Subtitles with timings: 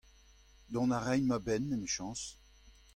[0.71, 2.21] Dont a raimp a-benn, emichañs!